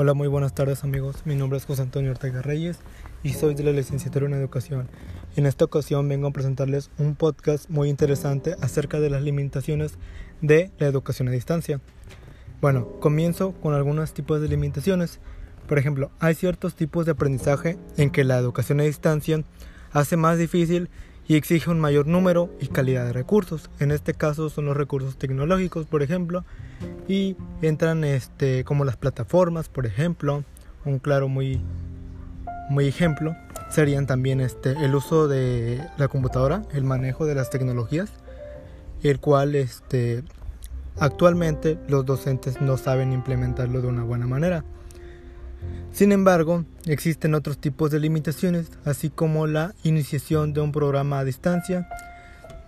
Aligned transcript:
Hola, 0.00 0.14
muy 0.14 0.28
buenas 0.28 0.54
tardes 0.54 0.84
amigos. 0.84 1.22
Mi 1.24 1.34
nombre 1.34 1.58
es 1.58 1.66
José 1.66 1.82
Antonio 1.82 2.12
Ortega 2.12 2.40
Reyes 2.40 2.78
y 3.24 3.32
soy 3.32 3.56
de 3.56 3.64
la 3.64 3.72
licenciatura 3.72 4.26
en 4.26 4.32
Educación. 4.32 4.88
En 5.34 5.44
esta 5.44 5.64
ocasión 5.64 6.08
vengo 6.08 6.28
a 6.28 6.32
presentarles 6.32 6.92
un 6.98 7.16
podcast 7.16 7.68
muy 7.68 7.88
interesante 7.88 8.54
acerca 8.60 9.00
de 9.00 9.10
las 9.10 9.22
limitaciones 9.22 9.98
de 10.40 10.70
la 10.78 10.86
educación 10.86 11.26
a 11.26 11.32
distancia. 11.32 11.80
Bueno, 12.60 12.86
comienzo 13.00 13.54
con 13.60 13.74
algunos 13.74 14.14
tipos 14.14 14.40
de 14.40 14.46
limitaciones. 14.46 15.18
Por 15.66 15.80
ejemplo, 15.80 16.12
hay 16.20 16.36
ciertos 16.36 16.76
tipos 16.76 17.04
de 17.04 17.10
aprendizaje 17.10 17.76
en 17.96 18.10
que 18.10 18.22
la 18.22 18.38
educación 18.38 18.78
a 18.78 18.84
distancia 18.84 19.42
hace 19.90 20.16
más 20.16 20.38
difícil 20.38 20.90
y 21.26 21.34
exige 21.34 21.70
un 21.70 21.80
mayor 21.80 22.06
número 22.06 22.50
y 22.60 22.68
calidad 22.68 23.04
de 23.04 23.12
recursos. 23.12 23.68
En 23.80 23.90
este 23.90 24.14
caso 24.14 24.48
son 24.48 24.66
los 24.66 24.76
recursos 24.76 25.18
tecnológicos, 25.18 25.86
por 25.86 26.04
ejemplo, 26.04 26.44
y 27.08 27.36
entran 27.62 28.04
este 28.04 28.62
como 28.64 28.84
las 28.84 28.96
plataformas, 28.96 29.68
por 29.68 29.86
ejemplo, 29.86 30.44
un 30.84 30.98
claro 30.98 31.28
muy 31.28 31.60
muy 32.70 32.86
ejemplo 32.86 33.34
serían 33.70 34.06
también 34.06 34.40
este 34.40 34.72
el 34.72 34.94
uso 34.94 35.26
de 35.26 35.82
la 35.96 36.08
computadora, 36.08 36.62
el 36.72 36.84
manejo 36.84 37.26
de 37.26 37.34
las 37.34 37.50
tecnologías, 37.50 38.10
el 39.02 39.20
cual 39.20 39.54
este 39.54 40.22
actualmente 40.98 41.78
los 41.88 42.04
docentes 42.04 42.60
no 42.60 42.76
saben 42.76 43.12
implementarlo 43.12 43.80
de 43.80 43.88
una 43.88 44.04
buena 44.04 44.26
manera. 44.26 44.64
Sin 45.92 46.12
embargo, 46.12 46.64
existen 46.86 47.34
otros 47.34 47.58
tipos 47.58 47.90
de 47.90 47.98
limitaciones, 47.98 48.70
así 48.84 49.10
como 49.10 49.46
la 49.46 49.74
iniciación 49.82 50.52
de 50.52 50.60
un 50.60 50.70
programa 50.70 51.18
a 51.18 51.24
distancia, 51.24 51.88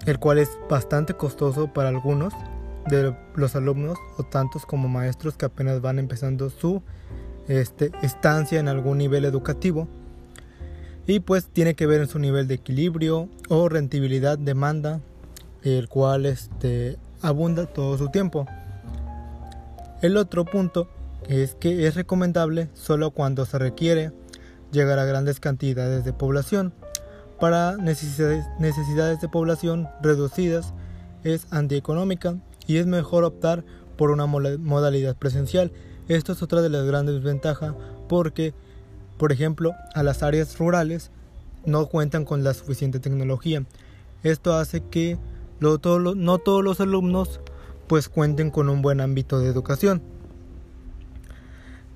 el 0.07 0.19
cual 0.19 0.39
es 0.39 0.51
bastante 0.69 1.15
costoso 1.15 1.73
para 1.73 1.91
algunos 1.91 2.33
de 2.89 3.15
los 3.35 3.57
alumnos 3.57 3.99
o 4.17 4.23
tantos 4.23 4.67
como 4.67 4.89
maestros 4.89 5.37
que 5.37 5.47
apenas 5.47 5.81
van 5.81 5.99
empezando 5.99 6.51
su 6.51 6.83
este, 7.49 7.93
estancia 8.03 8.61
en 8.61 8.69
algún 8.69 8.99
nivel 8.99 9.25
educativo. 9.25 9.89
Y 11.07 11.21
pues 11.21 11.47
tiene 11.47 11.75
que 11.75 11.87
ver 11.87 12.03
en 12.03 12.09
su 12.09 12.19
nivel 12.19 12.47
de 12.47 12.55
equilibrio 12.55 13.29
o 13.49 13.69
rentabilidad 13.69 14.39
demanda, 14.39 15.01
el 15.63 15.89
cual 15.89 16.27
este, 16.27 16.99
abunda 17.21 17.67
todo 17.67 17.99
su 17.99 18.09
tiempo. 18.09 18.47
El 20.03 20.17
otro 20.17 20.45
punto 20.45 20.89
es 21.29 21.55
que 21.55 21.87
es 21.87 21.95
recomendable 21.95 22.69
solo 22.75 23.11
cuando 23.11 23.45
se 23.45 23.59
requiere 23.59 24.13
llegar 24.73 24.99
a 24.99 25.05
grandes 25.05 25.41
cantidades 25.41 26.05
de 26.05 26.13
población. 26.13 26.73
Para 27.39 27.77
necesidades, 27.77 28.45
necesidades 28.59 29.21
de 29.21 29.29
población 29.29 29.89
reducidas 30.03 30.73
es 31.25 31.47
antieconómica 31.51 32.37
y 32.71 32.77
es 32.77 32.87
mejor 32.87 33.25
optar 33.25 33.65
por 33.97 34.13
una 34.13 34.27
modalidad 34.27 35.17
presencial. 35.17 35.73
Esto 36.07 36.33
es 36.33 36.41
otra 36.41 36.63
de 36.63 36.69
las 36.69 36.87
grandes 36.87 37.17
desventajas 37.17 37.75
porque, 38.09 38.55
por 39.19 39.33
ejemplo, 39.33 39.73
a 39.93 40.05
las 40.05 40.23
áreas 40.23 40.57
rurales 40.57 41.11
no 41.67 41.87
cuentan 41.87 42.25
con 42.25 42.45
la 42.45 42.55
suficiente 42.55 43.01
tecnología. 43.01 43.65
Esto 44.23 44.55
hace 44.55 44.83
que 44.85 45.19
no 45.59 45.79
todos 45.79 46.65
los 46.65 46.81
alumnos 46.81 47.41
pues 47.89 48.09
cuenten 48.09 48.53
con 48.53 48.69
un 48.69 48.83
buen 48.83 49.01
ámbito 49.01 49.41
de 49.41 49.49
educación. 49.49 50.01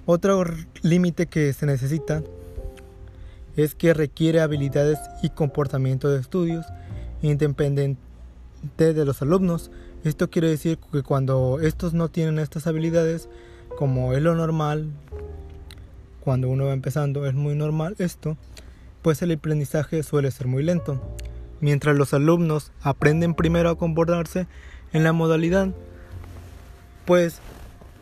Otro 0.07 0.43
límite 0.83 1.27
que 1.27 1.53
se 1.53 1.67
necesita 1.67 2.21
es 3.57 3.77
que 3.77 3.95
requiere 3.95 4.41
habilidades 4.41 4.99
y 5.23 5.31
comportamiento 5.31 6.09
de 6.09 6.19
estudios 6.19 6.67
independiente 7.23 7.97
de 8.77 9.05
los 9.05 9.23
alumnos. 9.23 9.71
Esto 10.05 10.29
quiere 10.29 10.49
decir 10.49 10.79
que 10.93 11.03
cuando 11.03 11.61
estos 11.61 11.95
no 11.95 12.11
tienen 12.11 12.39
estas 12.39 12.67
habilidades, 12.67 13.31
como 13.79 14.13
es 14.13 14.23
lo 14.23 14.35
normal, 14.35 14.91
cuando 16.21 16.51
uno 16.51 16.67
va 16.67 16.75
empezando, 16.75 17.27
es 17.27 17.33
muy 17.33 17.55
normal 17.55 17.97
esto, 17.99 18.37
pues 19.01 19.23
el 19.23 19.33
aprendizaje 19.33 20.03
suele 20.03 20.31
ser 20.31 20.47
muy 20.47 20.63
lento. 20.63 21.01
Mientras 21.61 21.97
los 21.97 22.13
alumnos 22.13 22.71
aprenden 22.83 23.33
primero 23.33 23.71
a 23.71 23.79
comportarse 23.79 24.47
en 24.93 25.05
la 25.05 25.15
modalidad, 25.15 25.69
pues 27.07 27.39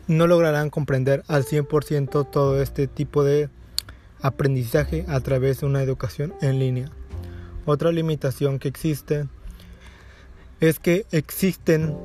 no 0.07 0.27
lograrán 0.27 0.69
comprender 0.69 1.23
al 1.29 1.45
100% 1.45 2.29
todo 2.29 2.61
este 2.61 2.87
tipo 2.87 3.23
de 3.23 3.49
aprendizaje 4.21 5.05
a 5.07 5.21
través 5.21 5.61
de 5.61 5.67
una 5.67 5.81
educación 5.81 6.33
en 6.41 6.59
línea. 6.59 6.89
Otra 7.65 7.93
limitación 7.93 8.59
que 8.59 8.67
existe 8.67 9.25
es 10.59 10.79
que 10.79 11.05
existen 11.11 11.95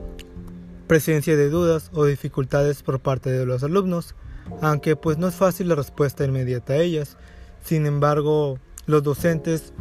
presencia 0.87 1.37
de 1.37 1.51
dudas 1.51 1.91
o 1.93 2.07
dificultades 2.07 2.83
por 2.83 3.01
parte 3.01 3.31
de 3.31 3.47
los 3.47 3.63
alumnos, 3.63 4.15
aunque 4.63 4.97
pues 4.97 5.19
no 5.19 5.29
es 5.29 5.35
fácil 5.35 5.69
la 5.69 5.75
respuesta 5.75 6.25
inmediata 6.25 6.73
a 6.73 6.79
ellas. 6.79 7.17
Sin 7.63 7.87
embargo, 7.87 8.59
los 8.87 9.03
docentes 9.03 9.73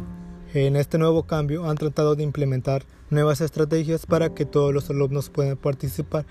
en 0.54 0.76
este 0.76 0.98
nuevo 0.98 1.24
cambio 1.24 1.68
han 1.68 1.76
tratado 1.76 2.14
de 2.14 2.22
implementar 2.22 2.84
nuevas 3.10 3.40
estrategias 3.40 4.06
para 4.06 4.34
que 4.34 4.44
todos 4.44 4.72
los 4.72 4.90
alumnos 4.90 5.30
puedan 5.30 5.56
participar 5.56 6.26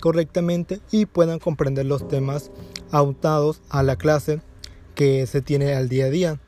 correctamente 0.00 0.80
y 0.90 1.06
puedan 1.06 1.38
comprender 1.38 1.86
los 1.86 2.08
temas 2.08 2.50
autados 2.90 3.60
a 3.68 3.82
la 3.82 3.96
clase 3.96 4.40
que 4.94 5.26
se 5.26 5.42
tiene 5.42 5.74
al 5.74 5.88
día 5.88 6.06
a 6.06 6.10
día. 6.10 6.40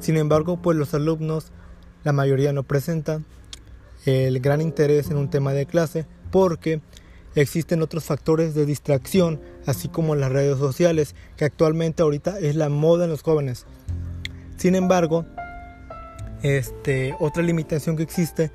Sin 0.00 0.16
embargo, 0.16 0.60
pues 0.60 0.76
los 0.76 0.94
alumnos, 0.94 1.52
la 2.02 2.12
mayoría 2.12 2.52
no 2.52 2.62
presentan 2.62 3.24
el 4.04 4.40
gran 4.40 4.60
interés 4.60 5.10
en 5.10 5.16
un 5.16 5.30
tema 5.30 5.52
de 5.52 5.66
clase 5.66 6.06
porque 6.30 6.80
existen 7.34 7.82
otros 7.82 8.04
factores 8.04 8.54
de 8.54 8.66
distracción, 8.66 9.40
así 9.66 9.88
como 9.88 10.14
las 10.14 10.30
redes 10.30 10.58
sociales, 10.58 11.14
que 11.36 11.44
actualmente 11.44 12.02
ahorita 12.02 12.38
es 12.38 12.56
la 12.56 12.68
moda 12.68 13.04
en 13.04 13.10
los 13.10 13.22
jóvenes. 13.22 13.66
Sin 14.56 14.74
embargo, 14.74 15.24
este, 16.42 17.14
otra 17.20 17.42
limitación 17.42 17.96
que 17.96 18.02
existe 18.02 18.50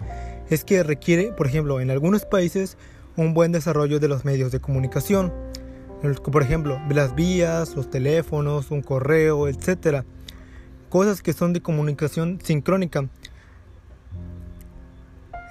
es 0.49 0.63
que 0.63 0.83
requiere, 0.83 1.31
por 1.31 1.47
ejemplo, 1.47 1.81
en 1.81 1.91
algunos 1.91 2.25
países 2.25 2.77
un 3.17 3.33
buen 3.33 3.51
desarrollo 3.51 3.99
de 3.99 4.07
los 4.07 4.25
medios 4.25 4.51
de 4.51 4.59
comunicación, 4.59 5.33
por 6.31 6.41
ejemplo, 6.41 6.79
las 6.89 7.13
vías, 7.13 7.75
los 7.75 7.89
teléfonos, 7.89 8.71
un 8.71 8.81
correo, 8.81 9.47
etc. 9.47 10.03
Cosas 10.89 11.21
que 11.21 11.33
son 11.33 11.51
de 11.51 11.61
comunicación 11.61 12.39
sincrónica, 12.41 13.09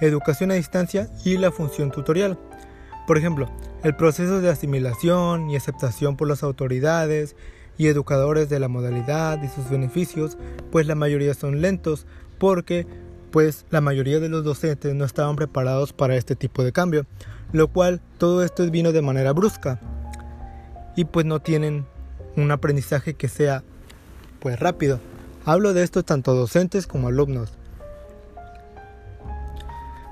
educación 0.01 0.51
a 0.51 0.55
distancia 0.55 1.09
y 1.23 1.37
la 1.37 1.51
función 1.51 1.91
tutorial. 1.91 2.37
Por 3.07 3.17
ejemplo, 3.17 3.49
el 3.83 3.95
proceso 3.95 4.41
de 4.41 4.49
asimilación 4.49 5.49
y 5.49 5.55
aceptación 5.55 6.15
por 6.15 6.27
las 6.27 6.43
autoridades 6.43 7.35
y 7.77 7.87
educadores 7.87 8.49
de 8.49 8.59
la 8.59 8.67
modalidad 8.67 9.41
y 9.41 9.47
sus 9.47 9.69
beneficios, 9.69 10.37
pues 10.71 10.85
la 10.85 10.95
mayoría 10.95 11.33
son 11.33 11.61
lentos 11.61 12.05
porque 12.37 12.85
pues 13.31 13.65
la 13.69 13.81
mayoría 13.81 14.19
de 14.19 14.29
los 14.29 14.43
docentes 14.43 14.93
no 14.95 15.05
estaban 15.05 15.35
preparados 15.35 15.93
para 15.93 16.15
este 16.15 16.35
tipo 16.35 16.63
de 16.63 16.71
cambio 16.71 17.05
lo 17.51 17.67
cual 17.67 18.01
todo 18.17 18.43
esto 18.43 18.69
vino 18.69 18.91
de 18.91 19.01
manera 19.01 19.33
brusca 19.33 19.79
y 20.95 21.05
pues 21.05 21.25
no 21.25 21.39
tienen 21.39 21.85
un 22.35 22.51
aprendizaje 22.51 23.15
que 23.15 23.27
sea 23.27 23.63
pues 24.39 24.59
rápido. 24.59 24.99
Hablo 25.45 25.73
de 25.73 25.83
esto 25.83 26.03
tanto 26.03 26.35
docentes 26.35 26.87
como 26.87 27.07
alumnos. 27.07 27.53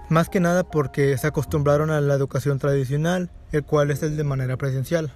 Más 0.10 0.30
que 0.30 0.40
nada 0.40 0.64
porque 0.64 1.18
se 1.18 1.28
acostumbraron 1.28 1.90
a 1.90 2.00
la 2.02 2.14
educación 2.14 2.60
tradicional, 2.60 3.30
el 3.52 3.64
cual 3.64 3.92
es 3.92 4.04
el 4.04 4.16
de 4.16 4.24
manera 4.24 4.58
presencial. 4.58 5.12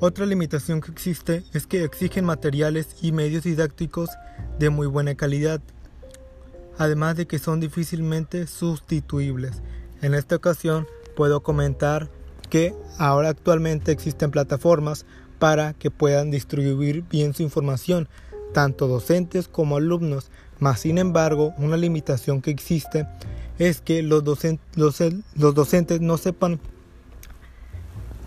Otra 0.00 0.26
limitación 0.26 0.80
que 0.80 0.90
existe 0.90 1.44
es 1.52 1.66
que 1.66 1.84
exigen 1.84 2.24
materiales 2.24 2.96
y 3.02 3.12
medios 3.12 3.44
didácticos 3.44 4.10
de 4.58 4.70
muy 4.70 4.86
buena 4.86 5.14
calidad, 5.14 5.60
además 6.78 7.16
de 7.16 7.26
que 7.26 7.38
son 7.38 7.60
difícilmente 7.60 8.46
sustituibles 8.46 9.62
en 10.02 10.14
esta 10.14 10.36
ocasión 10.36 10.86
puedo 11.14 11.42
comentar 11.42 12.08
que 12.48 12.74
ahora 12.98 13.28
actualmente 13.28 13.92
existen 13.92 14.30
plataformas 14.30 15.04
para 15.38 15.74
que 15.74 15.90
puedan 15.90 16.30
distribuir 16.30 17.04
bien 17.10 17.34
su 17.34 17.42
información, 17.42 18.08
tanto 18.54 18.88
docentes 18.88 19.46
como 19.46 19.76
alumnos. 19.76 20.30
Más 20.58 20.80
sin 20.80 20.98
embargo, 20.98 21.52
una 21.58 21.76
limitación 21.76 22.40
que 22.40 22.50
existe 22.50 23.06
es 23.60 23.82
que 23.82 24.02
los, 24.02 24.24
los 24.74 25.54
docentes 25.54 26.00
no 26.00 26.16
sepan 26.16 26.58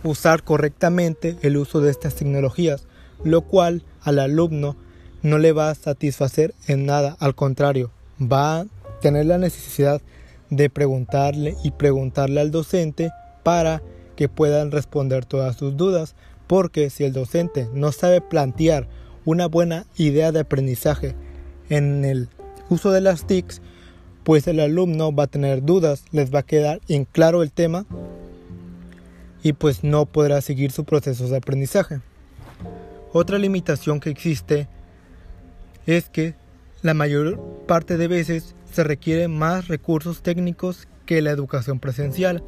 usar 0.03 0.43
correctamente 0.43 1.37
el 1.41 1.57
uso 1.57 1.81
de 1.81 1.89
estas 1.89 2.13
tecnologías, 2.13 2.85
lo 3.23 3.41
cual 3.41 3.83
al 4.03 4.19
alumno 4.19 4.77
no 5.23 5.39
le 5.39 5.51
va 5.51 5.71
a 5.71 5.75
satisfacer 5.75 6.53
en 6.67 6.85
nada, 6.85 7.17
al 7.19 7.33
contrario, 7.33 7.89
va 8.21 8.59
a 8.59 8.65
tener 9.01 9.25
la 9.25 9.39
necesidad 9.39 10.01
de 10.51 10.69
preguntarle 10.69 11.55
y 11.63 11.71
preguntarle 11.71 12.39
al 12.39 12.51
docente 12.51 13.09
para 13.41 13.81
que 14.15 14.29
puedan 14.29 14.69
responder 14.69 15.25
todas 15.25 15.55
sus 15.55 15.75
dudas, 15.75 16.15
porque 16.45 16.91
si 16.91 17.05
el 17.05 17.13
docente 17.13 17.67
no 17.73 17.91
sabe 17.91 18.21
plantear 18.21 18.87
una 19.25 19.47
buena 19.47 19.87
idea 19.95 20.31
de 20.31 20.41
aprendizaje 20.41 21.15
en 21.69 22.05
el 22.05 22.29
uso 22.69 22.91
de 22.91 23.01
las 23.01 23.25
TICs, 23.25 23.63
pues 24.23 24.47
el 24.47 24.59
alumno 24.59 25.13
va 25.13 25.23
a 25.23 25.27
tener 25.27 25.63
dudas, 25.63 26.05
les 26.11 26.33
va 26.33 26.39
a 26.39 26.43
quedar 26.43 26.79
en 26.87 27.05
claro 27.05 27.43
el 27.43 27.51
tema 27.51 27.85
y 29.43 29.53
pues 29.53 29.83
no 29.83 30.05
podrá 30.05 30.41
seguir 30.41 30.71
su 30.71 30.85
proceso 30.85 31.27
de 31.27 31.37
aprendizaje. 31.37 31.99
Otra 33.11 33.37
limitación 33.37 33.99
que 33.99 34.09
existe 34.09 34.67
es 35.85 36.09
que 36.09 36.35
la 36.81 36.93
mayor 36.93 37.39
parte 37.67 37.97
de 37.97 38.07
veces 38.07 38.55
se 38.71 38.83
requieren 38.83 39.37
más 39.37 39.67
recursos 39.67 40.21
técnicos 40.21 40.87
que 41.05 41.21
la 41.21 41.31
educación 41.31 41.79
presencial. 41.79 42.43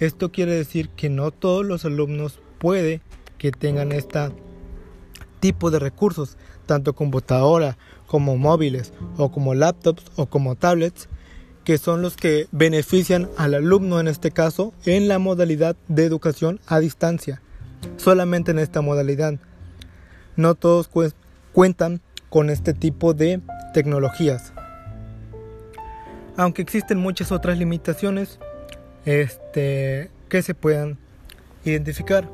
Esto 0.00 0.32
quiere 0.32 0.52
decir 0.52 0.88
que 0.90 1.08
no 1.08 1.30
todos 1.30 1.64
los 1.64 1.84
alumnos 1.84 2.40
puede 2.58 3.00
que 3.38 3.52
tengan 3.52 3.92
este 3.92 4.30
tipo 5.40 5.70
de 5.70 5.78
recursos, 5.78 6.36
tanto 6.66 6.92
computadora 6.92 7.76
como 8.12 8.36
móviles 8.36 8.92
o 9.16 9.32
como 9.32 9.54
laptops 9.54 10.04
o 10.16 10.26
como 10.26 10.54
tablets, 10.54 11.08
que 11.64 11.78
son 11.78 12.02
los 12.02 12.14
que 12.14 12.46
benefician 12.52 13.30
al 13.38 13.54
alumno 13.54 14.00
en 14.00 14.06
este 14.06 14.30
caso 14.30 14.74
en 14.84 15.08
la 15.08 15.18
modalidad 15.18 15.76
de 15.88 16.04
educación 16.04 16.60
a 16.66 16.78
distancia. 16.78 17.40
Solamente 17.96 18.50
en 18.50 18.58
esta 18.58 18.82
modalidad. 18.82 19.36
No 20.36 20.54
todos 20.54 20.90
cuentan 21.54 22.02
con 22.28 22.50
este 22.50 22.74
tipo 22.74 23.14
de 23.14 23.40
tecnologías. 23.72 24.52
Aunque 26.36 26.60
existen 26.60 26.98
muchas 26.98 27.32
otras 27.32 27.56
limitaciones 27.56 28.38
este, 29.06 30.10
que 30.28 30.42
se 30.42 30.52
puedan 30.52 30.98
identificar. 31.64 32.28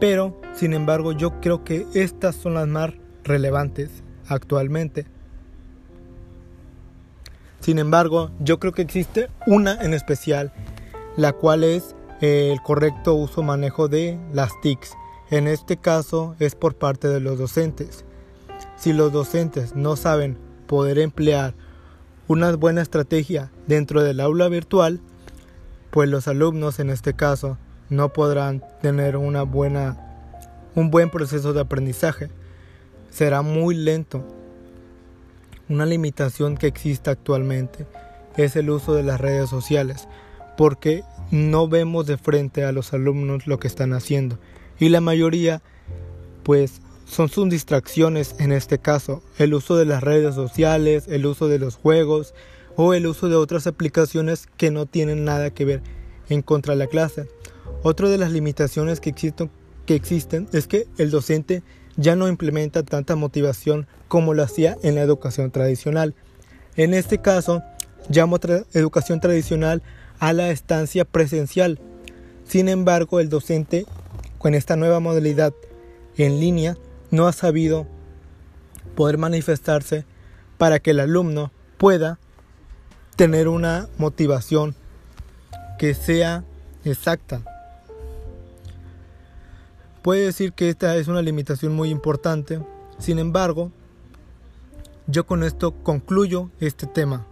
Pero, 0.00 0.40
sin 0.54 0.72
embargo, 0.72 1.12
yo 1.12 1.40
creo 1.40 1.62
que 1.62 1.86
estas 1.94 2.34
son 2.34 2.54
las 2.54 2.66
más 2.66 2.94
relevantes 3.22 4.02
actualmente. 4.28 5.06
Sin 7.60 7.78
embargo, 7.78 8.30
yo 8.40 8.58
creo 8.58 8.72
que 8.72 8.82
existe 8.82 9.28
una 9.46 9.74
en 9.82 9.94
especial, 9.94 10.52
la 11.16 11.32
cual 11.32 11.64
es 11.64 11.96
el 12.20 12.60
correcto 12.62 13.14
uso 13.14 13.42
manejo 13.42 13.88
de 13.88 14.18
las 14.32 14.52
TICs. 14.60 14.96
En 15.30 15.46
este 15.46 15.76
caso 15.76 16.36
es 16.38 16.54
por 16.54 16.74
parte 16.76 17.08
de 17.08 17.20
los 17.20 17.38
docentes. 17.38 18.04
Si 18.76 18.92
los 18.92 19.12
docentes 19.12 19.74
no 19.74 19.96
saben 19.96 20.38
poder 20.66 20.98
emplear 20.98 21.54
una 22.28 22.54
buena 22.56 22.82
estrategia 22.82 23.50
dentro 23.66 24.02
del 24.02 24.20
aula 24.20 24.48
virtual, 24.48 25.00
pues 25.90 26.08
los 26.08 26.28
alumnos 26.28 26.78
en 26.78 26.90
este 26.90 27.14
caso 27.14 27.58
no 27.88 28.12
podrán 28.12 28.62
tener 28.82 29.16
una 29.16 29.42
buena 29.42 29.96
un 30.74 30.90
buen 30.90 31.10
proceso 31.10 31.52
de 31.52 31.60
aprendizaje. 31.60 32.30
Será 33.10 33.42
muy 33.42 33.74
lento. 33.74 34.24
Una 35.68 35.86
limitación 35.86 36.56
que 36.56 36.66
existe 36.66 37.10
actualmente 37.10 37.86
es 38.36 38.56
el 38.56 38.70
uso 38.70 38.94
de 38.94 39.02
las 39.02 39.20
redes 39.20 39.50
sociales, 39.50 40.08
porque 40.56 41.02
no 41.30 41.68
vemos 41.68 42.06
de 42.06 42.16
frente 42.16 42.64
a 42.64 42.72
los 42.72 42.92
alumnos 42.92 43.46
lo 43.46 43.58
que 43.58 43.68
están 43.68 43.92
haciendo 43.92 44.38
y 44.78 44.88
la 44.88 45.00
mayoría 45.00 45.62
pues 46.42 46.80
son 47.06 47.28
sus 47.28 47.48
distracciones 47.48 48.34
en 48.38 48.52
este 48.52 48.78
caso, 48.78 49.22
el 49.38 49.54
uso 49.54 49.76
de 49.76 49.84
las 49.84 50.02
redes 50.02 50.34
sociales, 50.34 51.06
el 51.08 51.26
uso 51.26 51.48
de 51.48 51.58
los 51.58 51.76
juegos 51.76 52.34
o 52.76 52.94
el 52.94 53.06
uso 53.06 53.28
de 53.28 53.36
otras 53.36 53.66
aplicaciones 53.66 54.46
que 54.56 54.70
no 54.70 54.86
tienen 54.86 55.24
nada 55.24 55.50
que 55.50 55.64
ver 55.64 55.82
en 56.28 56.42
contra 56.42 56.74
de 56.74 56.78
la 56.78 56.86
clase. 56.86 57.28
Otra 57.82 58.08
de 58.08 58.18
las 58.18 58.30
limitaciones 58.30 59.00
que 59.00 59.10
existen, 59.10 60.48
es 60.52 60.66
que 60.66 60.86
el 60.98 61.10
docente 61.10 61.62
ya 61.98 62.14
no 62.14 62.28
implementa 62.28 62.84
tanta 62.84 63.16
motivación 63.16 63.86
como 64.06 64.32
lo 64.32 64.44
hacía 64.44 64.78
en 64.82 64.94
la 64.94 65.02
educación 65.02 65.50
tradicional. 65.50 66.14
En 66.76 66.94
este 66.94 67.18
caso, 67.18 67.62
llamo 68.08 68.38
educación 68.72 69.20
tradicional 69.20 69.82
a 70.20 70.32
la 70.32 70.50
estancia 70.50 71.04
presencial. 71.04 71.80
Sin 72.44 72.68
embargo, 72.68 73.18
el 73.18 73.28
docente 73.28 73.84
con 74.38 74.54
esta 74.54 74.76
nueva 74.76 75.00
modalidad 75.00 75.52
en 76.16 76.38
línea 76.38 76.76
no 77.10 77.26
ha 77.26 77.32
sabido 77.32 77.86
poder 78.94 79.18
manifestarse 79.18 80.04
para 80.56 80.78
que 80.78 80.92
el 80.92 81.00
alumno 81.00 81.50
pueda 81.78 82.20
tener 83.16 83.48
una 83.48 83.88
motivación 83.98 84.76
que 85.78 85.94
sea 85.94 86.44
exacta. 86.84 87.42
Puede 90.08 90.24
decir 90.24 90.54
que 90.54 90.70
esta 90.70 90.96
es 90.96 91.06
una 91.08 91.20
limitación 91.20 91.76
muy 91.76 91.90
importante, 91.90 92.62
sin 92.98 93.18
embargo, 93.18 93.70
yo 95.06 95.26
con 95.26 95.44
esto 95.44 95.74
concluyo 95.82 96.48
este 96.60 96.86
tema. 96.86 97.26